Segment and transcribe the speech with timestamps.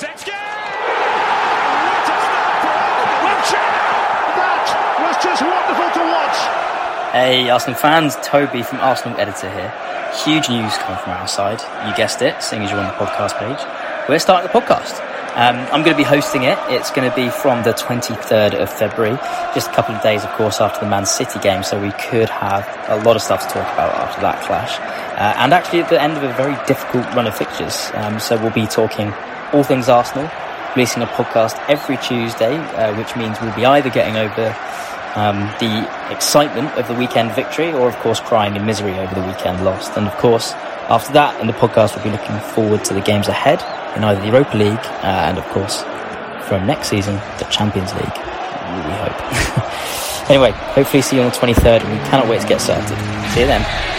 [0.00, 0.32] What a!
[4.32, 4.64] That
[5.04, 6.38] was just wonderful to watch.
[7.12, 9.68] Hey, Arsenal fans, Toby from Arsenal Editor here.
[10.24, 11.60] Huge news coming from our side.
[11.86, 13.60] You guessed it, seeing as you're on the podcast page.
[14.08, 14.96] We're starting the podcast.
[15.36, 16.58] Um, I'm going to be hosting it.
[16.68, 19.16] It's going to be from the 23rd of February,
[19.54, 21.62] just a couple of days, of course, after the Man City game.
[21.62, 24.78] So we could have a lot of stuff to talk about after that clash.
[25.20, 27.90] Uh, and actually at the end of a very difficult run of fixtures.
[27.94, 29.14] Um, so we'll be talking
[29.52, 30.28] all things Arsenal,
[30.74, 34.56] releasing a podcast every Tuesday, uh, which means we'll be either getting over
[35.16, 39.26] um, the excitement of the weekend victory, or of course crying in misery over the
[39.26, 39.96] weekend lost.
[39.96, 40.52] And of course,
[40.88, 43.60] after that, in the podcast, we'll be looking forward to the games ahead
[43.96, 45.82] in either the Europa League uh, and, of course,
[46.48, 48.04] from next season, the Champions League.
[48.06, 50.30] We hope.
[50.30, 52.88] anyway, hopefully, see you on the 23rd, and we cannot wait to get started.
[53.34, 53.90] See you then.